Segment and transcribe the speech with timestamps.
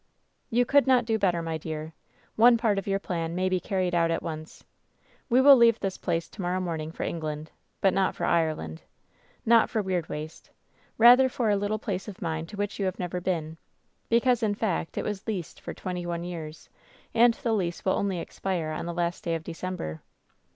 [0.17, 1.93] *" ^You could not do better, my dear.
[2.35, 4.63] One part of your plan may be carried out at once.
[5.29, 8.81] We will leave this place to morrow morning for England, but not for Ireland—
[9.47, 10.49] ^not for Weirdwaste—
[10.99, 13.57] ^rather for a little place of mine to which you have never been;
[14.09, 16.67] because, in fact, it was leased for twenty one years,
[17.13, 20.01] and the lease will only expire on the last day of December.'